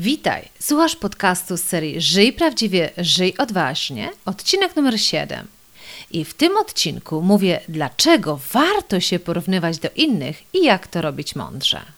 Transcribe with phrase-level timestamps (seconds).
[0.00, 5.46] Witaj, słuchasz podcastu z serii Żyj prawdziwie, żyj odważnie, odcinek numer 7.
[6.10, 11.36] I w tym odcinku mówię, dlaczego warto się porównywać do innych i jak to robić
[11.36, 11.97] mądrze.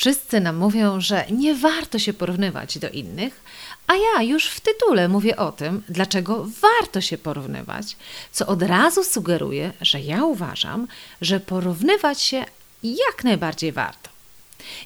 [0.00, 3.40] wszyscy nam mówią, że nie warto się porównywać do innych,
[3.86, 7.96] a ja już w tytule mówię o tym, dlaczego warto się porównywać,
[8.32, 10.88] co od razu sugeruje, że ja uważam,
[11.20, 12.44] że porównywać się
[12.82, 14.10] jak najbardziej warto.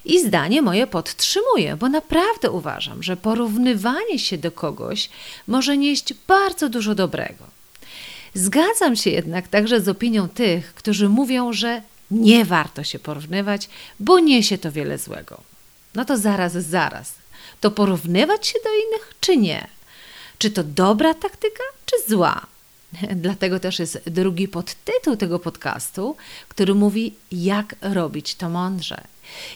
[0.05, 5.09] I zdanie moje podtrzymuję, bo naprawdę uważam, że porównywanie się do kogoś
[5.47, 7.45] może nieść bardzo dużo dobrego.
[8.33, 14.19] Zgadzam się jednak także z opinią tych, którzy mówią, że nie warto się porównywać, bo
[14.19, 15.41] niesie to wiele złego.
[15.95, 17.13] No to zaraz, zaraz
[17.61, 19.67] to porównywać się do innych, czy nie?
[20.37, 22.47] Czy to dobra taktyka, czy zła?
[23.15, 26.15] Dlatego też jest drugi podtytuł tego podcastu,
[26.49, 29.03] który mówi, jak robić to mądrze.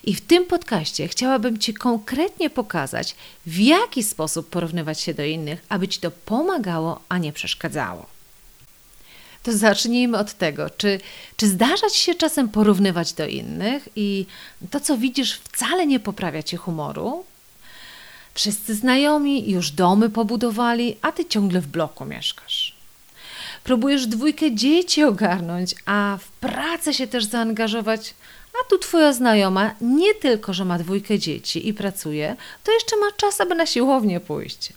[0.03, 5.66] I w tym podcaście chciałabym Ci konkretnie pokazać, w jaki sposób porównywać się do innych,
[5.70, 8.19] aby Ci to pomagało, a nie przeszkadzało.
[9.44, 11.00] To zacznijmy od tego, czy,
[11.38, 14.26] czy zdarza Ci się czasem porównywać do innych i
[14.72, 17.26] to, co widzisz, wcale nie poprawia Ci humoru?
[18.33, 22.76] Wszyscy znajomi już domy pobudowali, a ty ciągle w bloku mieszkasz.
[23.64, 28.14] Próbujesz dwójkę dzieci ogarnąć, a w pracę się też zaangażować,
[28.54, 33.11] a tu twoja znajoma nie tylko, że ma dwójkę dzieci i pracuje, to jeszcze ma
[33.17, 34.73] czas, aby na siłownię pójść.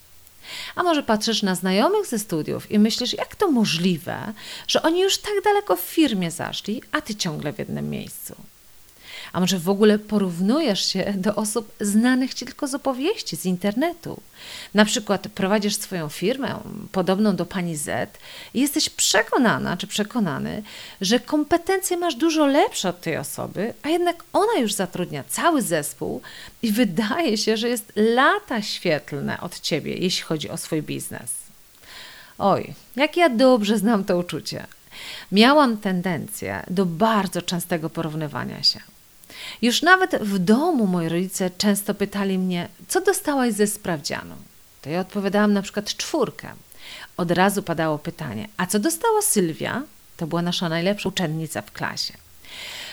[0.76, 4.32] A może patrzysz na znajomych ze studiów i myślisz, jak to możliwe,
[4.68, 8.36] że oni już tak daleko w firmie zaszli, a ty ciągle w jednym miejscu.
[9.32, 14.20] A może w ogóle porównujesz się do osób znanych ci tylko z opowieści, z internetu?
[14.74, 16.60] Na przykład prowadzisz swoją firmę
[16.92, 18.18] podobną do pani Z
[18.54, 20.62] i jesteś przekonana czy przekonany,
[21.00, 26.20] że kompetencje masz dużo lepsze od tej osoby, a jednak ona już zatrudnia cały zespół
[26.62, 31.30] i wydaje się, że jest lata świetlne od ciebie, jeśli chodzi o swój biznes.
[32.38, 34.66] Oj, jak ja dobrze znam to uczucie.
[35.32, 38.91] Miałam tendencję do bardzo częstego porównywania się.
[39.62, 44.34] Już nawet w domu moi rodzice często pytali mnie, co dostałaś ze sprawdzianu?
[44.82, 46.48] To ja odpowiadałam na przykład czwórkę.
[47.16, 49.82] Od razu padało pytanie, a co dostała Sylwia?
[50.16, 52.14] To była nasza najlepsza uczennica w klasie.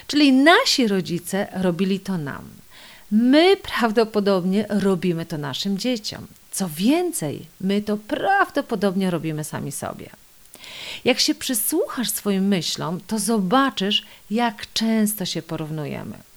[0.07, 2.49] Czyli nasi rodzice robili to nam.
[3.11, 6.27] My prawdopodobnie robimy to naszym dzieciom.
[6.51, 10.09] Co więcej, my to prawdopodobnie robimy sami sobie.
[11.05, 16.28] Jak się przysłuchasz swoim myślom, to zobaczysz, jak często się porównujemy.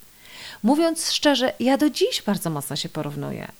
[0.62, 3.52] Mówiąc szczerze, ja do dziś bardzo mocno się porównuję.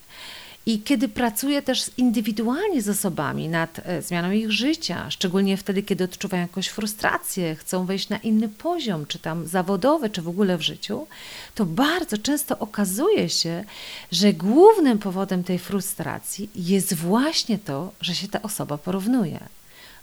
[0.67, 6.05] I kiedy pracuję też indywidualnie z osobami nad e, zmianą ich życia, szczególnie wtedy, kiedy
[6.05, 10.63] odczuwają jakąś frustrację, chcą wejść na inny poziom, czy tam zawodowy, czy w ogóle w
[10.63, 11.07] życiu,
[11.55, 13.65] to bardzo często okazuje się,
[14.13, 19.41] że głównym powodem tej frustracji jest właśnie to, że się ta osoba porównuje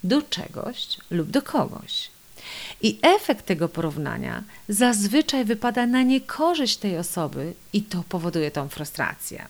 [0.03, 2.09] do czegoś lub do kogoś.
[2.81, 9.45] I efekt tego porównania zazwyczaj wypada na niekorzyść tej osoby i to powoduje tą frustrację.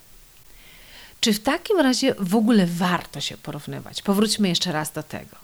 [1.19, 4.01] Czy w takim razie w ogóle warto się porównywać?
[4.01, 5.35] Powróćmy jeszcze raz do tego.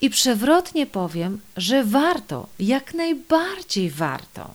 [0.00, 4.54] I przewrotnie powiem, że warto, jak najbardziej warto.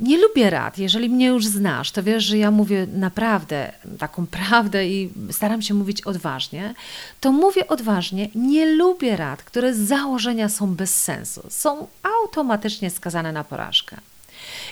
[0.00, 0.78] Nie lubię rad.
[0.78, 5.74] Jeżeli mnie już znasz, to wiesz, że ja mówię naprawdę taką prawdę i staram się
[5.74, 6.74] mówić odważnie.
[7.20, 11.86] To mówię odważnie, nie lubię rad, które z założenia są bez sensu, są
[12.22, 13.96] automatycznie skazane na porażkę.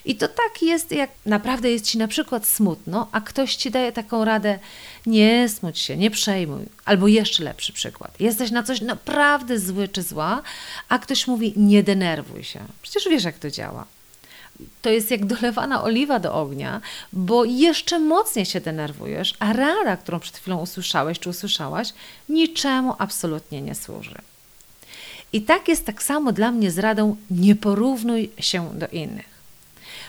[0.05, 3.93] I to tak jest, jak naprawdę jest ci na przykład smutno, a ktoś ci daje
[3.93, 4.58] taką radę:
[5.06, 6.67] nie smuć się, nie przejmuj.
[6.84, 10.43] Albo jeszcze lepszy przykład: jesteś na coś naprawdę zły czy zła,
[10.88, 12.61] a ktoś mówi: nie denerwuj się.
[12.82, 13.87] Przecież wiesz, jak to działa.
[14.82, 16.81] To jest jak dolewana oliwa do ognia,
[17.12, 21.93] bo jeszcze mocniej się denerwujesz, a rada, którą przed chwilą usłyszałeś czy usłyszałaś,
[22.29, 24.14] niczemu absolutnie nie służy.
[25.32, 29.37] I tak jest tak samo dla mnie z radą: nie porównuj się do innych.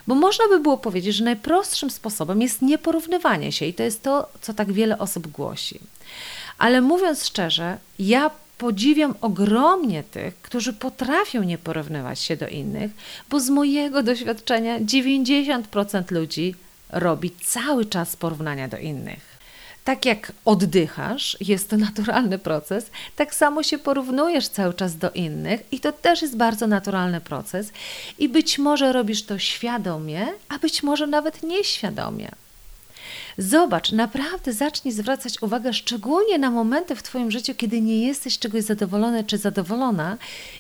[0.08, 4.30] Bo można by było powiedzieć, że najprostszym sposobem jest nieporównywanie się, i to jest to,
[4.42, 5.80] co tak wiele osób głosi.
[6.58, 12.92] Ale mówiąc szczerze, ja podziwiam ogromnie tych, którzy potrafią nie porównywać się do innych,
[13.30, 16.56] bo z mojego doświadczenia 90% ludzi
[16.90, 19.38] robi cały czas porównania do innych.
[19.84, 25.62] Tak jak oddychasz, jest to naturalny proces, tak samo się porównujesz cały czas do innych
[25.72, 27.72] i to też jest bardzo naturalny proces.
[28.20, 32.30] I być może robisz to świadomie, a być może nawet nieświadomie.
[33.38, 38.64] Zobacz, naprawdę zacznij zwracać uwagę szczególnie na momenty w Twoim życiu, kiedy nie jesteś czegoś
[38.64, 40.18] zadowolony czy zadowolona,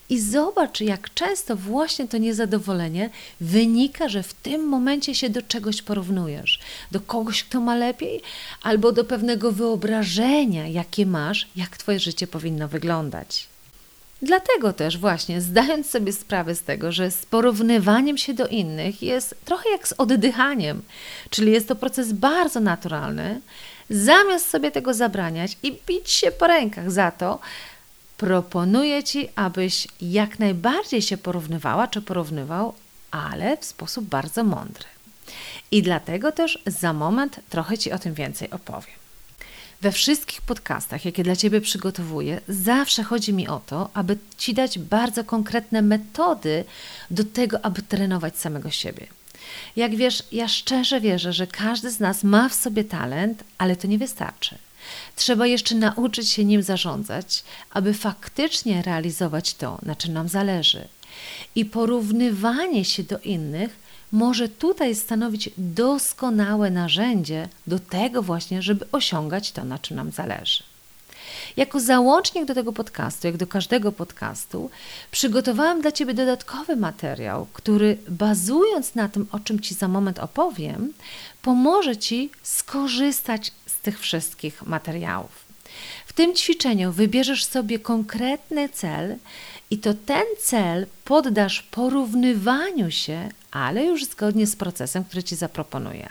[0.09, 3.09] i zobacz, jak często właśnie to niezadowolenie
[3.41, 6.59] wynika, że w tym momencie się do czegoś porównujesz.
[6.91, 8.21] Do kogoś, kto ma lepiej,
[8.63, 13.47] albo do pewnego wyobrażenia, jakie masz, jak Twoje życie powinno wyglądać.
[14.21, 19.35] Dlatego też właśnie, zdając sobie sprawę z tego, że z porównywaniem się do innych jest
[19.45, 20.81] trochę jak z oddychaniem,
[21.29, 23.41] czyli jest to proces bardzo naturalny,
[23.89, 27.39] zamiast sobie tego zabraniać i bić się po rękach za to,
[28.17, 32.73] proponuję Ci, abyś jak najbardziej się porównywała czy porównywał,
[33.11, 34.85] ale w sposób bardzo mądry.
[35.71, 39.06] I dlatego też za moment trochę Ci o tym więcej opowiem.
[39.81, 44.79] We wszystkich podcastach, jakie dla Ciebie przygotowuję, zawsze chodzi mi o to, aby Ci dać
[44.79, 46.63] bardzo konkretne metody
[47.11, 49.07] do tego, aby trenować samego siebie.
[49.75, 53.87] Jak wiesz, ja szczerze wierzę, że każdy z nas ma w sobie talent, ale to
[53.87, 54.57] nie wystarczy.
[55.15, 60.87] Trzeba jeszcze nauczyć się nim zarządzać, aby faktycznie realizować to, na czym nam zależy.
[61.55, 69.51] I porównywanie się do innych może tutaj stanowić doskonałe narzędzie do tego właśnie, żeby osiągać
[69.51, 70.63] to, na czym nam zależy.
[71.57, 74.69] Jako załącznik do tego podcastu, jak do każdego podcastu,
[75.11, 80.93] przygotowałam dla Ciebie dodatkowy materiał, który bazując na tym, o czym Ci za moment opowiem,
[81.41, 85.47] pomoże Ci skorzystać z tych wszystkich materiałów.
[86.05, 89.15] W tym ćwiczeniu wybierzesz sobie konkretny cel
[89.71, 96.09] i to ten cel poddasz porównywaniu się, ale już zgodnie z procesem, który Ci zaproponuję.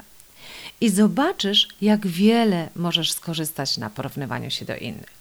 [0.80, 5.16] I zobaczysz, jak wiele możesz skorzystać na porównywaniu się do innych.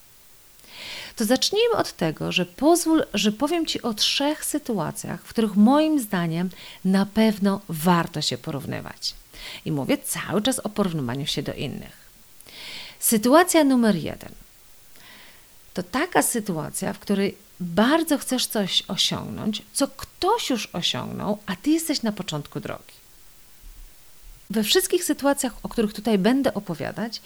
[1.16, 6.00] To zacznijmy od tego, że pozwól, że powiem Ci o trzech sytuacjach, w których moim
[6.00, 6.50] zdaniem
[6.86, 9.14] na pewno warto się porównywać.
[9.66, 12.06] I mówię cały czas o porównywaniu się do innych.
[13.00, 14.32] Sytuacja numer jeden.
[15.74, 21.70] To taka sytuacja, w której bardzo chcesz coś osiągnąć, co ktoś już osiągnął, a ty
[21.70, 22.96] jesteś na początku drogi.
[24.50, 27.22] We wszystkich sytuacjach, o których tutaj będę opowiadać,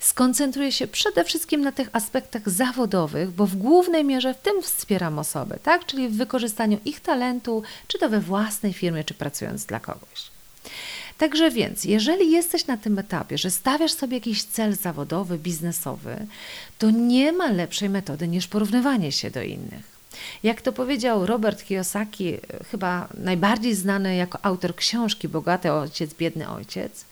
[0.00, 5.18] skoncentruję się przede wszystkim na tych aspektach zawodowych, bo w głównej mierze w tym wspieram
[5.18, 5.86] osoby, tak?
[5.86, 10.34] czyli w wykorzystaniu ich talentu, czy to we własnej firmie, czy pracując dla kogoś.
[11.18, 16.26] Także więc, jeżeli jesteś na tym etapie, że stawiasz sobie jakiś cel zawodowy, biznesowy,
[16.78, 19.94] to nie ma lepszej metody niż porównywanie się do innych.
[20.42, 22.34] Jak to powiedział Robert Kiyosaki,
[22.70, 27.04] chyba najbardziej znany jako autor książki Bogaty ojciec, biedny ojciec,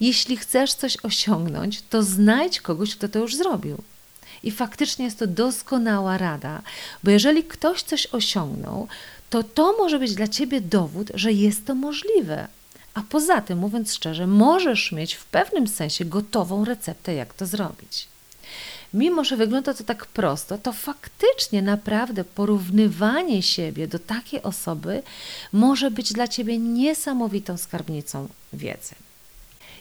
[0.00, 3.76] jeśli chcesz coś osiągnąć, to znajdź kogoś, kto to już zrobił.
[4.42, 6.62] I faktycznie jest to doskonała rada,
[7.04, 8.88] bo jeżeli ktoś coś osiągnął,
[9.30, 12.48] to to może być dla ciebie dowód, że jest to możliwe.
[12.96, 18.08] A poza tym, mówiąc szczerze, możesz mieć w pewnym sensie gotową receptę, jak to zrobić.
[18.94, 25.02] Mimo, że wygląda to tak prosto, to faktycznie naprawdę porównywanie siebie do takiej osoby
[25.52, 28.94] może być dla ciebie niesamowitą skarbnicą wiedzy.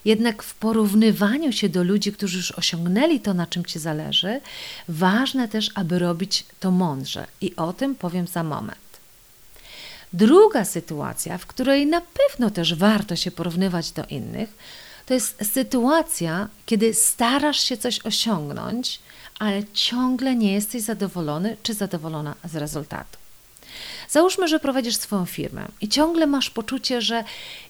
[0.05, 4.41] Jednak w porównywaniu się do ludzi, którzy już osiągnęli to, na czym ci zależy,
[4.87, 7.27] ważne też, aby robić to mądrze.
[7.41, 8.84] I o tym powiem za moment.
[10.15, 14.49] Druga sytuacja, w której na pewno też warto się porównywać do innych,
[15.05, 18.99] to jest sytuacja, kiedy starasz się coś osiągnąć,
[19.39, 23.17] ale ciągle nie jesteś zadowolony czy zadowolona z rezultatu.
[24.09, 27.23] Załóżmy, że prowadzisz swoją firmę i ciągle masz poczucie, że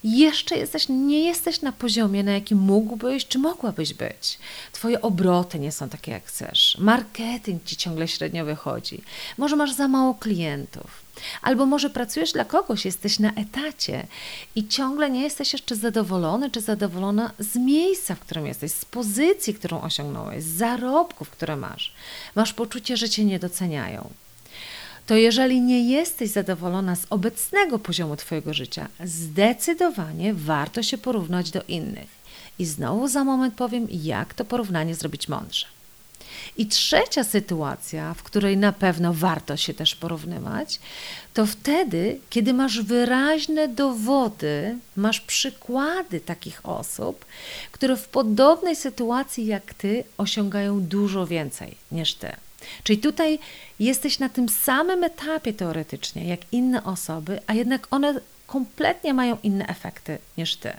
[0.04, 4.40] jeszcze jesteś, nie jesteś na poziomie, na jakim mógłbyś czy mogłabyś być.
[4.72, 6.78] Twoje obroty nie są takie, jak chcesz.
[6.80, 9.02] Marketing ci ciągle średnio wychodzi.
[9.38, 11.05] Może masz za mało klientów.
[11.42, 14.08] Albo może pracujesz dla kogoś, jesteś na etacie
[14.56, 19.54] i ciągle nie jesteś jeszcze zadowolony czy zadowolona z miejsca, w którym jesteś, z pozycji,
[19.54, 21.94] którą osiągnąłeś, z zarobków, które masz.
[22.36, 24.10] Masz poczucie, że cię nie doceniają
[25.06, 31.62] to jeżeli nie jesteś zadowolona z obecnego poziomu Twojego życia, zdecydowanie warto się porównać do
[31.68, 32.10] innych.
[32.60, 35.66] I znowu za moment powiem, jak to porównanie zrobić mądrze.
[36.58, 40.80] I trzecia sytuacja, w której na pewno warto się też porównywać,
[41.34, 47.26] to wtedy, kiedy masz wyraźne dowody, masz przykłady takich osób,
[47.72, 52.32] które w podobnej sytuacji jak ty osiągają dużo więcej niż ty.
[52.84, 53.40] Czyli tutaj
[53.80, 59.68] jesteś na tym samym etapie teoretycznie jak inne osoby, a jednak one kompletnie mają inne
[59.68, 60.74] efekty niż ty.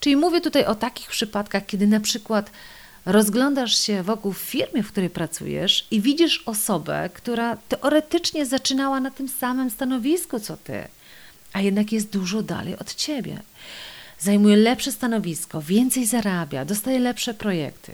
[0.00, 2.50] Czyli mówię tutaj o takich przypadkach, kiedy na przykład
[3.08, 9.10] rozglądasz się wokół w firmie, w której pracujesz i widzisz osobę, która teoretycznie zaczynała na
[9.10, 10.84] tym samym stanowisku co ty,
[11.52, 13.40] a jednak jest dużo dalej od ciebie.
[14.18, 17.92] Zajmuje lepsze stanowisko, więcej zarabia, dostaje lepsze projekty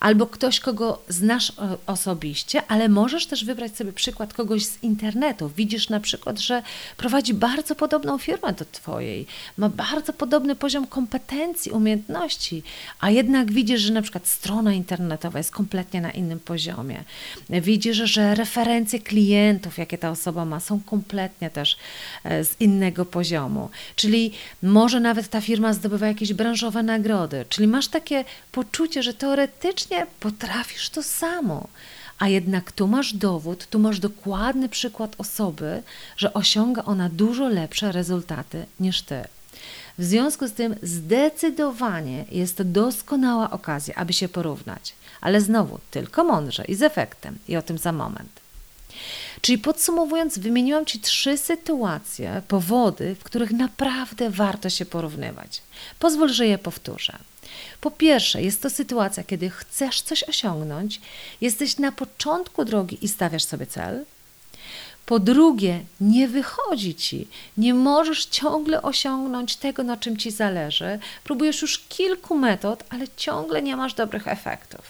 [0.00, 1.52] albo ktoś, kogo znasz
[1.86, 5.50] osobiście, ale możesz też wybrać sobie przykład kogoś z internetu.
[5.56, 6.62] Widzisz na przykład, że
[6.96, 9.26] prowadzi bardzo podobną firmę do Twojej,
[9.58, 12.62] ma bardzo podobny poziom kompetencji, umiejętności,
[13.00, 17.04] a jednak widzisz, że na przykład strona internetowa jest kompletnie na innym poziomie.
[17.50, 21.76] Widzisz, że referencje klientów, jakie ta osoba ma, są kompletnie też
[22.24, 23.70] e, z innego poziomu.
[23.96, 24.32] Czyli
[24.62, 30.06] może nawet ta firma zdobywa jakieś branżowe nagrody, czyli masz takie poczucie, że teoretycznie faktycznie
[30.20, 31.68] potrafisz to samo.
[32.18, 35.82] A jednak tu masz dowód, tu masz dokładny przykład osoby,
[36.16, 39.24] że osiąga ona dużo lepsze rezultaty niż ty.
[39.98, 46.24] W związku z tym zdecydowanie jest to doskonała okazja, aby się porównać, ale znowu tylko
[46.24, 48.40] mądrze i z efektem, i o tym za moment.
[49.40, 55.62] Czyli podsumowując, wymieniłam Ci trzy sytuacje, powody, w których naprawdę warto się porównywać.
[55.98, 57.18] Pozwól, że je powtórzę.
[57.80, 61.00] Po pierwsze, jest to sytuacja, kiedy chcesz coś osiągnąć,
[61.40, 64.04] jesteś na początku drogi i stawiasz sobie cel.
[65.06, 70.98] Po drugie, nie wychodzi ci, nie możesz ciągle osiągnąć tego, na czym ci zależy.
[71.24, 74.80] Próbujesz już kilku metod, ale ciągle nie masz dobrych efektów.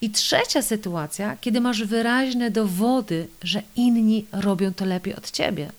[0.00, 5.70] I trzecia sytuacja, kiedy masz wyraźne dowody, że inni robią to lepiej od ciebie.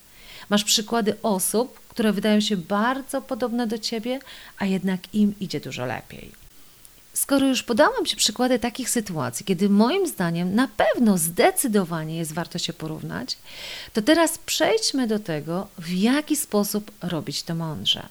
[0.49, 4.19] Masz przykłady osób, które wydają się bardzo podobne do ciebie,
[4.57, 6.31] a jednak im idzie dużo lepiej.
[7.13, 12.59] Skoro już podałam Ci przykłady takich sytuacji, kiedy moim zdaniem na pewno zdecydowanie jest warto
[12.59, 13.37] się porównać,
[13.93, 18.07] to teraz przejdźmy do tego, w jaki sposób robić to mądrze.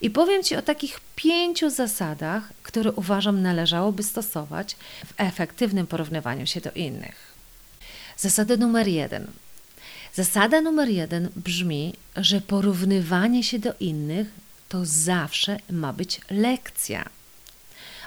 [0.00, 6.60] I powiem Ci o takich pięciu zasadach, które uważam należałoby stosować w efektywnym porównywaniu się
[6.60, 7.34] do innych.
[8.16, 9.26] Zasada numer jeden.
[10.18, 14.28] Zasada numer jeden brzmi, że porównywanie się do innych
[14.68, 17.08] to zawsze ma być lekcja.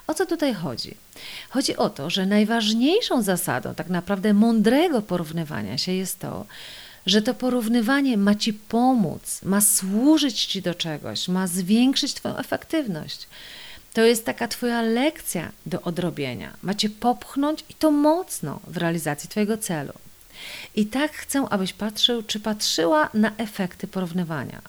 [0.07, 0.95] O co tutaj chodzi?
[1.49, 6.45] Chodzi o to, że najważniejszą zasadą tak naprawdę mądrego porównywania się jest to,
[7.05, 13.27] że to porównywanie ma ci pomóc, ma służyć ci do czegoś, ma zwiększyć Twoją efektywność.
[13.93, 16.53] To jest taka Twoja lekcja do odrobienia.
[16.63, 19.93] Macie popchnąć i to mocno w realizacji Twojego celu.
[20.75, 24.61] I tak chcę, abyś patrzył, czy patrzyła na efekty porównywania.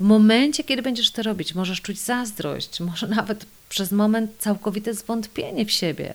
[0.00, 5.66] W momencie, kiedy będziesz to robić, możesz czuć zazdrość, może nawet przez moment całkowite zwątpienie
[5.66, 6.14] w siebie,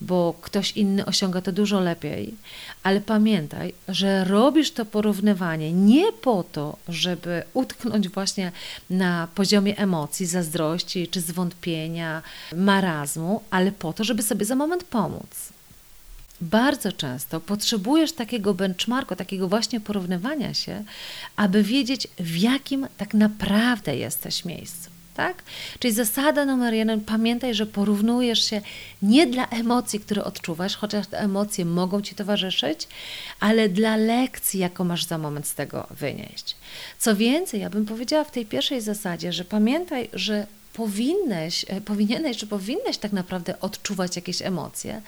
[0.00, 2.34] bo ktoś inny osiąga to dużo lepiej,
[2.82, 8.52] ale pamiętaj, że robisz to porównywanie nie po to, żeby utknąć właśnie
[8.90, 12.22] na poziomie emocji, zazdrości czy zwątpienia,
[12.56, 15.52] marazmu, ale po to, żeby sobie za moment pomóc
[16.42, 20.84] bardzo często potrzebujesz takiego benchmarku, takiego właśnie porównywania się,
[21.36, 24.90] aby wiedzieć, w jakim tak naprawdę jesteś miejscu.
[25.14, 25.42] Tak?
[25.78, 28.60] Czyli zasada numer jeden, pamiętaj, że porównujesz się
[29.02, 32.88] nie dla emocji, które odczuwasz, chociaż te emocje mogą ci towarzyszyć,
[33.40, 36.56] ale dla lekcji, jaką masz za moment z tego wynieść.
[36.98, 42.36] Co więcej, ja bym powiedziała w tej pierwszej zasadzie, że pamiętaj, że powinneś, e, powinieneś
[42.36, 45.02] czy powinneś tak naprawdę odczuwać jakieś emocje,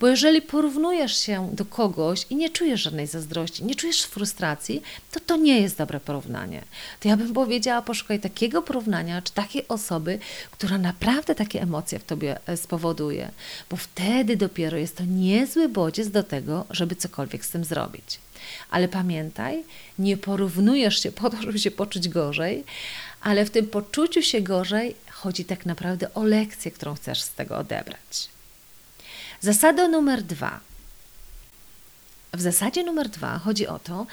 [0.00, 5.20] bo jeżeli porównujesz się do kogoś i nie czujesz żadnej zazdrości, nie czujesz frustracji, to
[5.20, 6.62] to nie jest dobre porównanie.
[7.00, 10.18] To ja bym powiedziała, poszukaj takiego porównania, czy takiej osoby,
[10.50, 13.30] która naprawdę takie emocje w tobie e, spowoduje,
[13.70, 18.18] bo wtedy dopiero jest to niezły bodziec do tego, żeby cokolwiek z tym zrobić.
[18.70, 19.64] Ale pamiętaj,
[19.98, 22.64] nie porównujesz się po to, żeby się poczuć gorzej,
[23.20, 27.58] ale w tym poczuciu się gorzej chodzi tak naprawdę o lekcję, którą chcesz z tego
[27.58, 28.28] odebrać.
[29.40, 30.60] Zasada numer dwa.
[32.32, 34.06] W zasadzie numer dwa chodzi o to,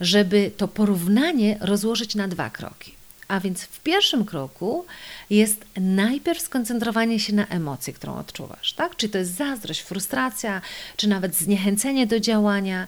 [0.00, 2.94] żeby to porównanie rozłożyć na dwa kroki.
[3.28, 4.86] A więc w pierwszym kroku
[5.30, 8.96] jest najpierw skoncentrowanie się na emocji, którą odczuwasz, tak?
[8.96, 10.60] Czy to jest zazdrość, frustracja,
[10.96, 12.86] czy nawet zniechęcenie do działania.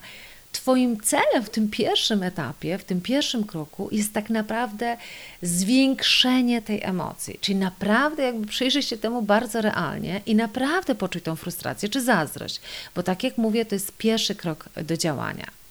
[0.53, 4.97] Twoim celem w tym pierwszym etapie, w tym pierwszym kroku jest tak naprawdę
[5.41, 7.37] zwiększenie tej emocji.
[7.41, 12.61] Czyli naprawdę jakby przyjrzeć się temu bardzo realnie i naprawdę poczuć tą frustrację czy zazdrość,
[12.95, 15.62] bo tak jak mówię, to jest pierwszy krok do działania.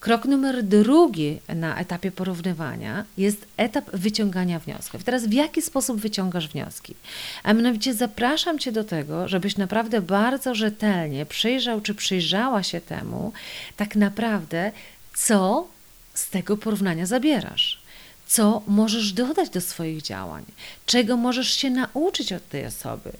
[0.00, 5.04] Krok numer drugi na etapie porównywania jest etap wyciągania wniosków.
[5.04, 6.94] Teraz w jaki sposób wyciągasz wnioski?
[7.42, 13.32] A mianowicie zapraszam Cię do tego, żebyś naprawdę bardzo rzetelnie przyjrzał czy przyjrzała się temu,
[13.76, 14.72] tak naprawdę,
[15.14, 15.68] co
[16.14, 17.78] z tego porównania zabierasz.
[18.26, 20.44] Co możesz dodać do swoich działań?
[20.86, 23.12] Czego możesz się nauczyć od tej osoby?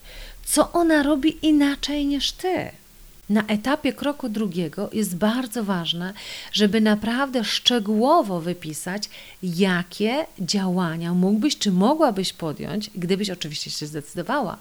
[0.44, 2.70] Co ona robi inaczej niż ty?
[3.28, 6.12] Na etapie kroku drugiego jest bardzo ważne,
[6.52, 9.10] żeby naprawdę szczegółowo wypisać,
[9.42, 14.58] jakie działania mógłbyś czy mogłabyś podjąć, gdybyś oczywiście się zdecydowała,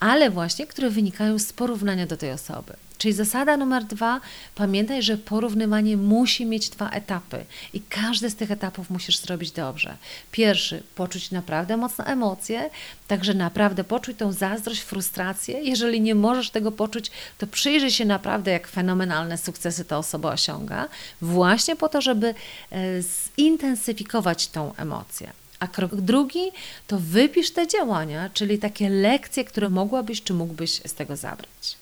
[0.00, 2.87] ale właśnie, które wynikają z porównania do tej osoby.
[2.98, 4.20] Czyli zasada numer dwa,
[4.54, 9.96] pamiętaj, że porównywanie musi mieć dwa etapy i każdy z tych etapów musisz zrobić dobrze.
[10.32, 12.70] Pierwszy, poczuć naprawdę mocne emocje,
[13.08, 15.60] także naprawdę poczuj tą zazdrość, frustrację.
[15.62, 20.88] Jeżeli nie możesz tego poczuć, to przyjrzyj się naprawdę, jak fenomenalne sukcesy ta osoba osiąga,
[21.22, 22.34] właśnie po to, żeby
[22.72, 23.02] e,
[23.38, 25.32] zintensyfikować tą emocję.
[25.60, 26.50] A krok drugi
[26.86, 31.77] to wypisz te działania, czyli takie lekcje, które mogłabyś czy mógłbyś z tego zabrać.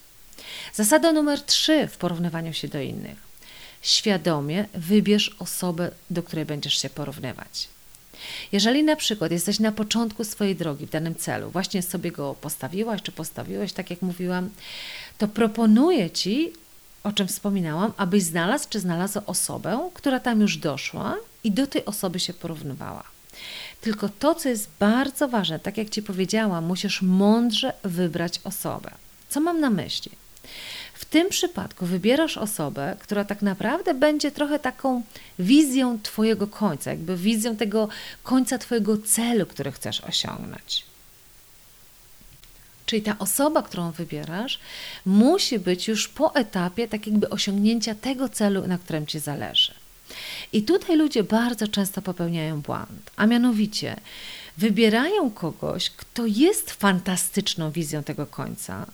[0.76, 3.18] Zasada numer trzy w porównywaniu się do innych.
[3.82, 7.68] Świadomie wybierz osobę, do której będziesz się porównywać.
[8.52, 13.02] Jeżeli na przykład jesteś na początku swojej drogi w danym celu, właśnie sobie go postawiłaś
[13.02, 14.50] czy postawiłeś, tak jak mówiłam,
[15.18, 16.52] to proponuję Ci,
[17.02, 21.84] o czym wspominałam, abyś znalazł czy znalazła osobę, która tam już doszła i do tej
[21.84, 23.04] osoby się porównywała.
[23.80, 28.90] Tylko to, co jest bardzo ważne, tak jak Ci powiedziałam, musisz mądrze wybrać osobę.
[29.28, 30.12] Co mam na myśli?
[30.94, 35.02] W tym przypadku wybierasz osobę, która tak naprawdę będzie trochę taką
[35.38, 37.88] wizją Twojego końca, jakby wizją tego
[38.22, 40.84] końca Twojego celu, który chcesz osiągnąć.
[42.86, 44.58] Czyli ta osoba, którą wybierasz,
[45.06, 49.74] musi być już po etapie tak jakby osiągnięcia tego celu, na którym Ci zależy.
[50.52, 53.96] I tutaj ludzie bardzo często popełniają błąd, a mianowicie
[54.58, 58.86] wybierają kogoś, kto jest fantastyczną wizją tego końca,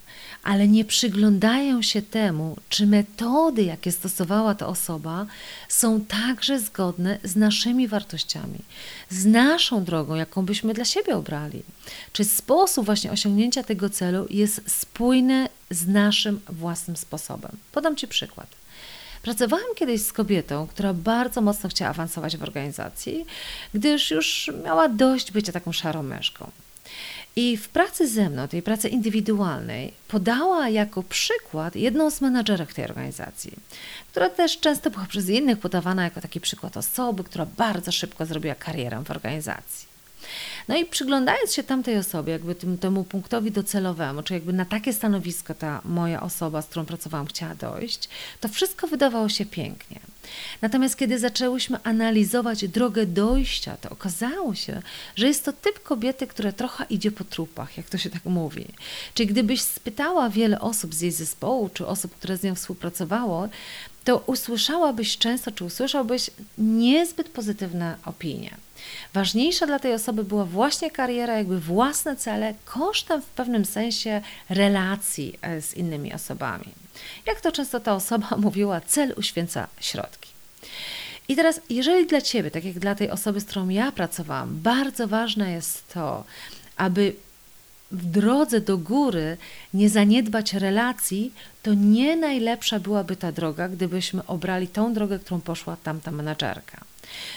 [0.42, 5.26] ale nie przyglądają się temu, czy metody, jakie stosowała ta osoba,
[5.68, 8.58] są także zgodne z naszymi wartościami,
[9.10, 11.62] z naszą drogą, jaką byśmy dla siebie obrali.
[12.12, 17.56] Czy sposób właśnie osiągnięcia tego celu jest spójny z naszym własnym sposobem.
[17.72, 18.61] Podam Ci przykład.
[19.22, 23.26] Pracowałam kiedyś z kobietą, która bardzo mocno chciała awansować w organizacji,
[23.74, 26.50] gdyż już miała dość bycia taką szarą myszką.
[27.36, 32.84] I w pracy ze mną, tej pracy indywidualnej, podała jako przykład jedną z menadżerek tej
[32.84, 33.52] organizacji,
[34.10, 38.54] która też często była przez innych podawana jako taki przykład osoby, która bardzo szybko zrobiła
[38.54, 39.92] karierę w organizacji.
[40.68, 44.92] No i przyglądając się tamtej osobie, jakby tym, temu punktowi docelowemu, czy jakby na takie
[44.92, 48.08] stanowisko ta moja osoba, z którą pracowałam, chciała dojść,
[48.40, 50.00] to wszystko wydawało się pięknie.
[50.62, 54.82] Natomiast kiedy zaczęłyśmy analizować drogę dojścia, to okazało się,
[55.16, 58.66] że jest to typ kobiety, która trochę idzie po trupach, jak to się tak mówi.
[59.14, 63.48] Czyli gdybyś spytała wiele osób z jej zespołu, czy osób, które z nią współpracowało,
[64.04, 68.56] to usłyszałabyś często, czy usłyszałbyś niezbyt pozytywne opinie.
[69.14, 75.38] Ważniejsza dla tej osoby była właśnie kariera, jakby własne cele, kosztem w pewnym sensie relacji
[75.42, 76.81] e, z innymi osobami.
[77.26, 80.30] Jak to często ta osoba mówiła, cel uświęca środki.
[81.28, 85.08] I teraz, jeżeli dla Ciebie, tak jak dla tej osoby, z którą ja pracowałam, bardzo
[85.08, 86.24] ważne jest to,
[86.76, 87.14] aby
[87.92, 89.36] w drodze do góry
[89.74, 95.76] nie zaniedbać relacji, to nie najlepsza byłaby ta droga, gdybyśmy obrali tą drogę, którą poszła
[95.82, 96.84] tamta menadżerka.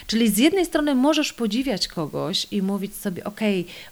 [0.08, 3.40] Czyli z jednej strony możesz podziwiać kogoś i mówić sobie, ok,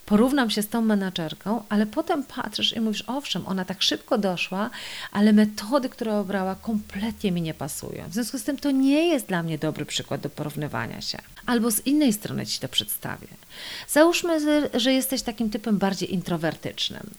[0.06, 4.70] porównam się z tą menadżerką, ale potem patrzysz i mówisz, owszem, ona tak szybko doszła,
[5.12, 8.10] ale metody, które obrała, kompletnie mi nie pasują.
[8.10, 11.18] W związku z tym to nie jest dla mnie dobry przykład do porównywania się.
[11.46, 13.28] Albo z innej strony ci to przedstawię.
[13.88, 14.40] Załóżmy,
[14.74, 17.10] że jesteś takim typem bardziej introwertycznym,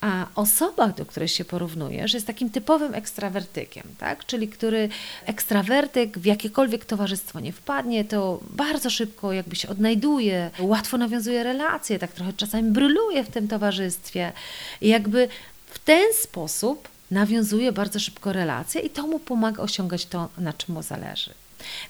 [0.00, 4.26] a osoba, do której się porównujesz, jest takim typowym ekstrawertykiem, tak?
[4.26, 4.88] czyli który
[5.26, 11.98] ekstrawertyk w jakiekolwiek towarzystwo nie wpadnie, to bardzo szybko jakby się odnajduje, łatwo nawiązuje relacje,
[11.98, 14.32] tak trochę czasami bryluje w tym towarzystwie
[14.80, 15.28] i jakby
[15.66, 20.74] w ten sposób nawiązuje bardzo szybko relacje i to mu pomaga osiągać to, na czym
[20.74, 21.30] mu zależy.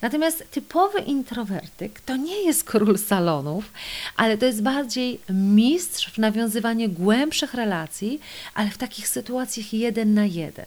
[0.02, 3.72] Natomiast typowy introwertyk to nie jest król salonów,
[4.16, 8.20] ale to jest bardziej mistrz w nawiązywaniu głębszych relacji,
[8.54, 10.66] ale w takich sytuacjach jeden na jeden.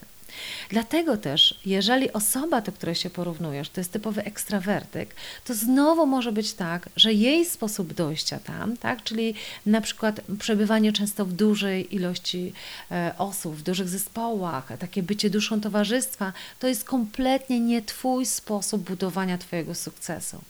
[0.69, 6.31] Dlatego też, jeżeli osoba, do której się porównujesz, to jest typowy ekstrawertyk, to znowu może
[6.31, 9.33] być tak, że jej sposób dojścia tam, tak, czyli
[9.65, 12.53] na przykład przebywanie często w dużej ilości
[12.91, 18.81] e, osób, w dużych zespołach, takie bycie duszą towarzystwa, to jest kompletnie nie Twój sposób
[18.83, 20.41] budowania Twojego sukcesu.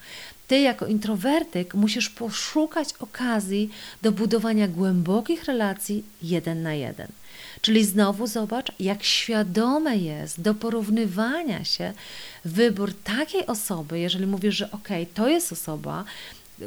[0.48, 3.70] Ty, jako introwertyk, musisz poszukać okazji
[4.02, 7.08] do budowania głębokich relacji jeden na jeden.
[7.62, 11.94] Czyli znowu zobacz, jak świadome jest do porównywania się
[12.46, 16.04] wybór takiej osoby, jeżeli mówisz, że ok, to jest osoba,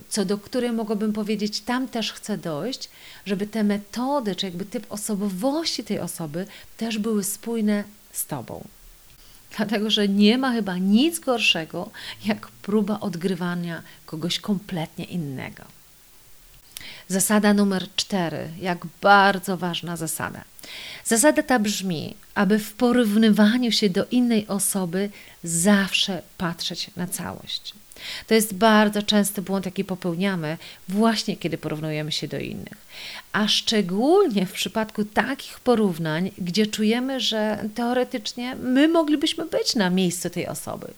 [0.08, 2.88] co do której mogłabym powiedzieć, tam też chcę dojść,
[3.26, 8.64] żeby te metody, czy jakby typ osobowości tej osoby też były spójne z Tobą.
[9.56, 11.90] Dlatego, że nie ma chyba nic gorszego,
[12.24, 15.64] jak próba odgrywania kogoś kompletnie innego.
[17.08, 20.44] Zasada numer cztery, jak bardzo ważna zasada.
[21.04, 25.10] Zasada ta brzmi, aby w porównywaniu się do innej osoby
[25.44, 27.74] zawsze patrzeć na całość.
[28.26, 30.58] To jest bardzo częsty błąd, jaki popełniamy
[30.88, 32.86] właśnie kiedy porównujemy się do innych.
[33.32, 40.30] A szczególnie w przypadku takich porównań, gdzie czujemy, że teoretycznie my moglibyśmy być na miejscu
[40.30, 40.92] tej osoby.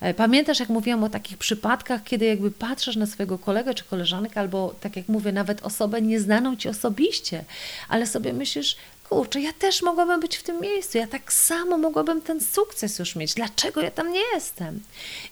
[0.00, 4.40] E, pamiętasz, jak mówiłam o takich przypadkach, kiedy jakby patrzysz na swojego kolegę czy koleżankę,
[4.40, 7.44] albo tak jak mówię, nawet osobę nieznaną ci osobiście,
[7.88, 8.76] ale sobie myślisz,
[9.08, 13.16] kurczę, ja też mogłabym być w tym miejscu, ja tak samo mogłabym ten sukces już
[13.16, 14.80] mieć, dlaczego ja tam nie jestem?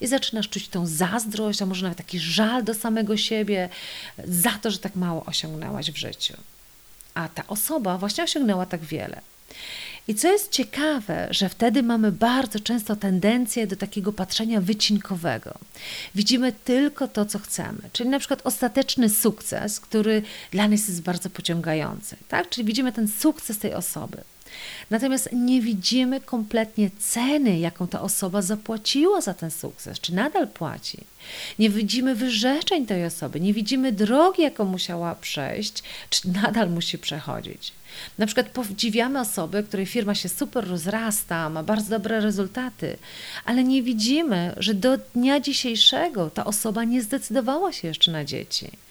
[0.00, 3.68] I zaczynasz czuć tą zazdrość, a może nawet taki żal do samego siebie
[4.24, 6.34] za to, że tak mało osiągnęłaś w życiu.
[7.14, 9.20] A ta osoba właśnie osiągnęła tak wiele.
[10.08, 15.58] I co jest ciekawe, że wtedy mamy bardzo często tendencję do takiego patrzenia wycinkowego.
[16.14, 21.30] Widzimy tylko to, co chcemy, czyli na przykład ostateczny sukces, który dla nas jest bardzo
[21.30, 22.48] pociągający, tak?
[22.48, 24.18] Czyli widzimy ten sukces tej osoby.
[24.90, 30.98] Natomiast nie widzimy kompletnie ceny, jaką ta osoba zapłaciła za ten sukces, czy nadal płaci.
[31.58, 37.72] Nie widzimy wyrzeczeń tej osoby, nie widzimy drogi, jaką musiała przejść, czy nadal musi przechodzić.
[38.18, 42.96] Na przykład podziwiamy osoby, której firma się super rozrasta, ma bardzo dobre rezultaty,
[43.44, 48.85] ale nie widzimy, że do dnia dzisiejszego ta osoba nie zdecydowała się jeszcze na dzieci.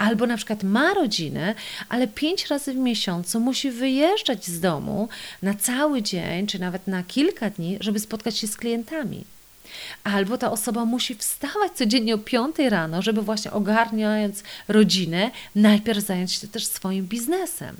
[0.00, 1.54] Albo na przykład ma rodzinę,
[1.88, 5.08] ale pięć razy w miesiącu musi wyjeżdżać z domu
[5.42, 9.24] na cały dzień, czy nawet na kilka dni, żeby spotkać się z klientami.
[10.04, 16.32] Albo ta osoba musi wstawać codziennie o 5 rano, żeby właśnie ogarniając rodzinę, najpierw zająć
[16.32, 17.76] się też swoim biznesem.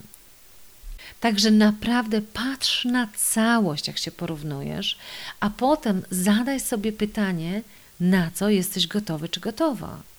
[1.20, 4.98] Także naprawdę patrz na całość, jak się porównujesz,
[5.40, 7.62] a potem zadaj sobie pytanie,
[8.00, 10.10] na co jesteś gotowy czy gotowa.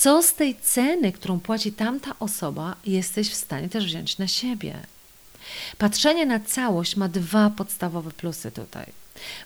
[0.00, 4.74] Co z tej ceny, którą płaci tamta osoba, jesteś w stanie też wziąć na siebie?
[5.78, 8.86] Patrzenie na całość ma dwa podstawowe plusy tutaj.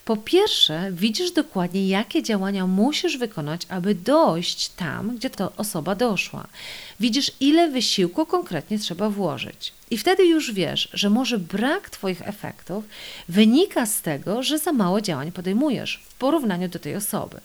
[0.05, 6.47] Po pierwsze, widzisz dokładnie, jakie działania musisz wykonać, aby dojść tam, gdzie ta osoba doszła.
[6.99, 9.73] Widzisz, ile wysiłku konkretnie trzeba włożyć.
[9.91, 12.83] I wtedy już wiesz, że może brak Twoich efektów
[13.29, 17.41] wynika z tego, że za mało działań podejmujesz w porównaniu do tej osoby.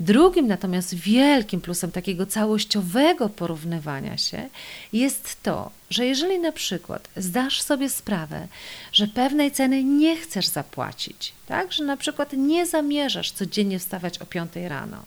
[0.00, 4.48] Drugim natomiast wielkim plusem takiego całościowego porównywania się
[4.92, 8.48] jest to, że jeżeli na przykład zdasz sobie sprawę,
[8.92, 14.26] że pewnej ceny nie chcesz zapłacić, tak, że na przykład nie zamierzasz codziennie wstawać o
[14.26, 15.02] 5 rano,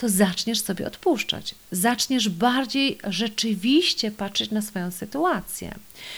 [0.00, 1.54] to zaczniesz sobie odpuszczać.
[1.72, 5.74] Zaczniesz bardziej rzeczywiście patrzeć na swoją sytuację.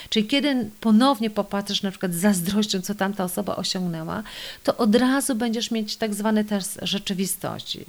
[0.08, 4.22] Czyli kiedy ponownie popatrzysz na przykład z zazdrością, co tamta osoba osiągnęła,
[4.64, 7.84] to od razu będziesz mieć tak zwany test rzeczywistości.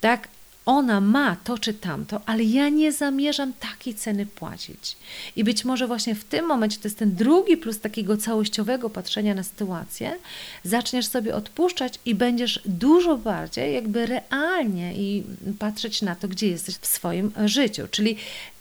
[0.00, 0.28] Tak,
[0.66, 4.96] ona ma to czy tamto, ale ja nie zamierzam takiej ceny płacić.
[5.36, 9.34] I być może właśnie w tym momencie to jest ten drugi plus takiego całościowego patrzenia
[9.34, 10.16] na sytuację,
[10.64, 15.24] zaczniesz sobie odpuszczać i będziesz dużo bardziej jakby realnie i
[15.58, 17.82] patrzeć na to, gdzie jesteś w swoim życiu.
[17.90, 18.16] Czyli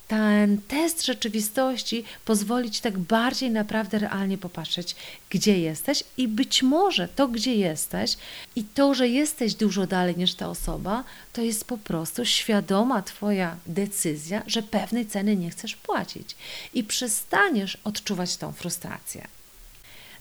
[0.09, 4.95] ten test rzeczywistości pozwoli Ci tak bardziej naprawdę realnie popatrzeć,
[5.29, 8.17] gdzie jesteś i być może to, gdzie jesteś
[8.55, 13.57] i to, że jesteś dużo dalej niż ta osoba, to jest po prostu świadoma Twoja
[13.65, 16.35] decyzja, że pewnej ceny nie chcesz płacić
[16.73, 19.27] i przestaniesz odczuwać tą frustrację.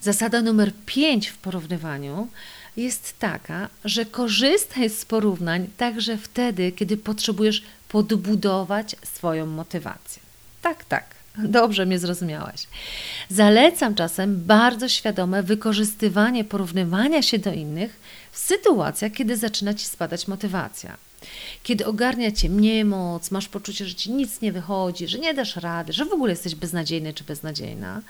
[0.00, 2.28] Zasada numer 5 w porównywaniu
[2.76, 10.22] jest taka, że korzystaj z porównań także wtedy, kiedy potrzebujesz podbudować swoją motywację.
[10.62, 11.04] Tak, tak,
[11.38, 12.66] dobrze mnie zrozumiałaś.
[13.30, 18.00] Zalecam czasem bardzo świadome wykorzystywanie porównywania się do innych
[18.32, 20.96] w sytuacjach, kiedy zaczyna ci spadać motywacja.
[21.62, 25.92] Kiedy ogarnia cię niemoc, masz poczucie, że ci nic nie wychodzi, że nie dasz rady,
[25.92, 28.02] że w ogóle jesteś beznadziejny czy beznadziejna,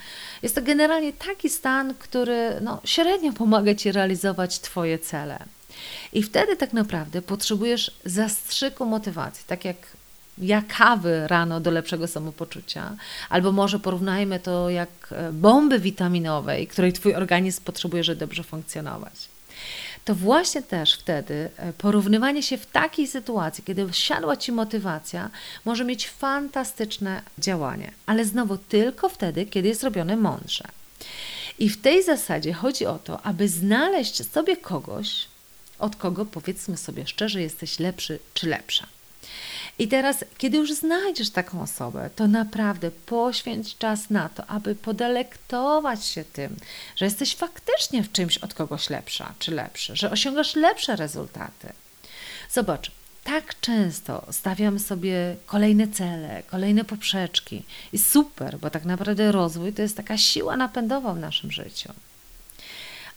[0.42, 5.38] jest to generalnie taki stan, który no, średnio pomaga ci realizować Twoje cele.
[6.12, 9.76] I wtedy tak naprawdę potrzebujesz zastrzyku motywacji, tak jak
[10.38, 12.96] ja kawy rano do lepszego samopoczucia,
[13.28, 19.28] albo może porównajmy to jak e, bomby witaminowej, której Twój organizm potrzebuje, żeby dobrze funkcjonować
[20.08, 25.30] to właśnie też wtedy e, porównywanie się w takiej sytuacji, kiedy siadła Ci motywacja,
[25.64, 30.64] może mieć fantastyczne działanie, ale znowu tylko wtedy, kiedy jest robione mądrze.
[31.58, 35.26] I w tej zasadzie chodzi o to, aby znaleźć sobie kogoś,
[35.78, 38.86] od kogo powiedzmy sobie szczerze, jesteś lepszy czy lepsza.
[39.78, 46.04] I teraz, kiedy już znajdziesz taką osobę, to naprawdę poświęć czas na to, aby podelektować
[46.04, 46.56] się tym,
[46.96, 51.72] że jesteś faktycznie w czymś od kogoś lepsza czy lepszy, że osiągasz lepsze rezultaty.
[52.50, 52.90] Zobacz,
[53.24, 59.82] tak często stawiamy sobie kolejne cele, kolejne poprzeczki i super, bo tak naprawdę rozwój to
[59.82, 61.92] jest taka siła napędowa w naszym życiu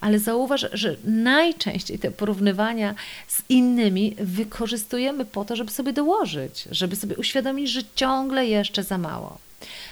[0.01, 2.95] ale zauważ, że najczęściej te porównywania
[3.27, 8.97] z innymi wykorzystujemy po to, żeby sobie dołożyć, żeby sobie uświadomić, że ciągle jeszcze za
[8.97, 9.37] mało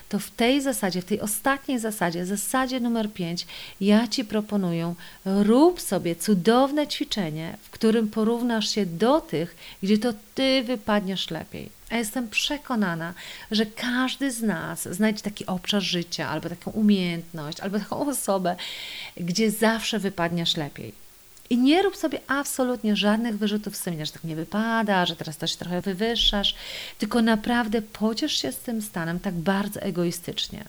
[0.10, 3.48] to w tej zasadzie, w tej ostatniej zasadzie, zasadzie numer 5,
[3.82, 4.94] ja Ci proponuję,
[5.26, 11.79] rób sobie cudowne ćwiczenie, w którym porównasz się do tych, gdzie to Ty wypadniesz lepiej.
[11.90, 13.14] A jestem przekonana,
[13.52, 18.56] że każdy z nas znajdzie taki obszar życia, albo taką umiejętność, albo taką osobę,
[19.18, 20.94] gdzie zawsze wypadniesz lepiej.
[21.50, 25.56] I nie rób sobie absolutnie żadnych wyrzutów sumienia, że tak nie wypada, że teraz też
[25.56, 26.56] trochę wywyższasz,
[26.98, 30.66] tylko naprawdę pociesz się z tym stanem tak bardzo egoistycznie.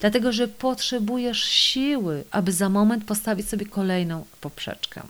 [0.00, 5.02] Dlatego, że potrzebujesz siły, aby za moment postawić sobie kolejną poprzeczkę.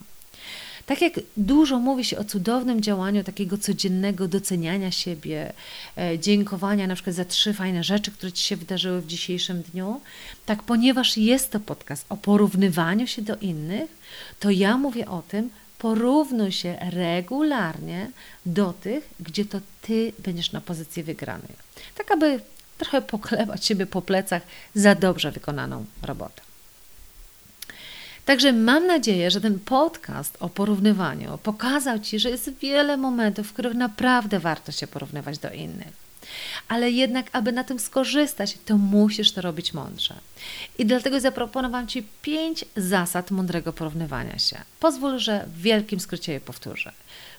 [0.86, 5.52] Tak jak dużo mówi się o cudownym działaniu takiego codziennego doceniania siebie,
[5.98, 10.00] e, dziękowania na przykład za trzy fajne rzeczy, które Ci się wydarzyły w dzisiejszym dniu,
[10.46, 13.90] tak ponieważ jest to podcast o porównywaniu się do innych,
[14.40, 18.10] to ja mówię o tym, porównuj się regularnie
[18.46, 21.56] do tych, gdzie to Ty będziesz na pozycji wygranej.
[21.94, 22.40] Tak, aby
[22.78, 24.42] trochę poklewać siebie po plecach
[24.74, 26.42] za dobrze wykonaną robotę.
[28.24, 33.52] Także mam nadzieję, że ten podcast o porównywaniu pokazał Ci, że jest wiele momentów, w
[33.52, 36.02] których naprawdę warto się porównywać do innych.
[36.68, 40.14] Ale jednak, aby na tym skorzystać, to musisz to robić mądrze.
[40.78, 44.56] I dlatego zaproponowałam Ci pięć zasad mądrego porównywania się.
[44.80, 46.92] Pozwól, że w wielkim skrócie je powtórzę.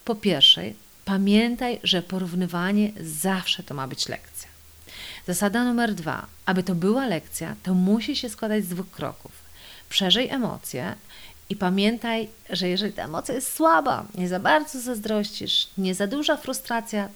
[0.06, 0.64] Po pierwsze,
[1.06, 4.50] pamiętaj, że porównywanie zawsze to ma być lekcja.
[5.28, 6.26] Zasada numer dwa.
[6.46, 9.43] Aby to była lekcja, to musi się składać z dwóch kroków
[9.94, 10.96] przeżyj emocje
[11.50, 16.38] i pamiętaj, że jeżeli ta emocja jest słaba, nie za bardzo zazdrościsz, nie za duża
[16.38, 17.10] frustracja,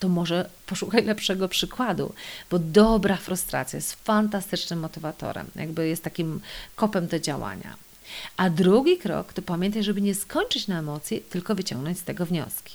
[0.00, 2.14] to może poszukaj lepszego przykładu,
[2.50, 6.40] bo dobra frustracja jest fantastycznym motywatorem, jakby jest takim
[6.76, 7.76] kopem do działania.
[8.36, 12.74] A drugi krok to pamiętaj, żeby nie skończyć na emocji, tylko wyciągnąć z tego wnioski.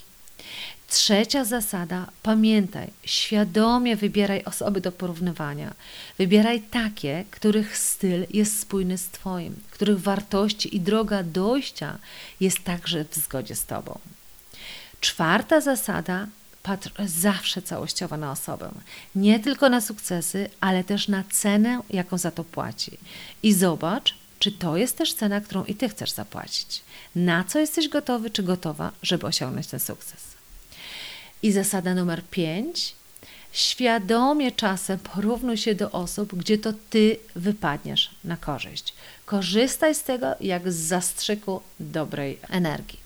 [0.90, 5.74] Trzecia zasada, pamiętaj, świadomie wybieraj osoby do porównywania.
[6.18, 11.98] Wybieraj takie, których styl jest spójny z Twoim, których wartości i droga dojścia
[12.40, 13.98] jest także w zgodzie z Tobą.
[15.00, 16.26] Czwarta zasada,
[16.62, 18.70] patrz zawsze całościowo na osobę.
[19.14, 22.92] Nie tylko na sukcesy, ale też na cenę, jaką za to płaci.
[23.42, 26.82] I zobacz, czy to jest też cena, którą i Ty chcesz zapłacić.
[27.14, 30.29] Na co jesteś gotowy czy gotowa, żeby osiągnąć ten sukces.
[31.42, 32.94] I zasada numer pięć.
[33.52, 38.94] Świadomie czasem porównuj się do osób, gdzie to ty wypadniesz na korzyść.
[39.26, 43.00] Korzystaj z tego jak z zastrzyku dobrej energii.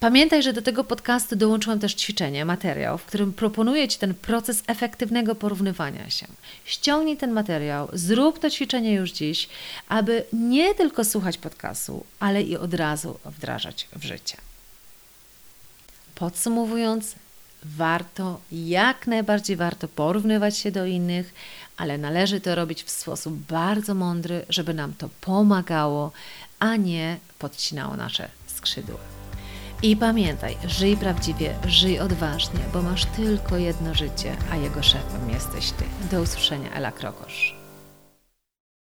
[0.00, 4.62] Pamiętaj, że do tego podcastu dołączyłam też ćwiczenie, materiał, w którym proponuję Ci ten proces
[4.66, 6.26] efektywnego porównywania się.
[6.64, 9.48] Ściągnij ten materiał, zrób to ćwiczenie już dziś,
[9.88, 14.36] aby nie tylko słuchać podcastu, ale i od razu wdrażać w życie.
[16.14, 17.14] Podsumowując,
[17.64, 21.34] warto, jak najbardziej warto porównywać się do innych,
[21.76, 26.12] ale należy to robić w sposób bardzo mądry, żeby nam to pomagało,
[26.58, 28.98] a nie podcinało nasze skrzydła.
[29.82, 35.70] I pamiętaj, żyj prawdziwie, żyj odważnie, bo masz tylko jedno życie, a jego szefem jesteś
[35.70, 35.84] ty.
[36.10, 37.63] Do usłyszenia, Ela Krokosz.